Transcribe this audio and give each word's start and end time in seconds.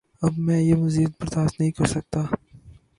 اب 0.21 0.37
میں 0.37 0.59
یہ 0.61 0.75
مزید 0.75 1.09
برداشت 1.19 1.59
نہیں 1.59 1.71
کرسکتا 1.71 2.21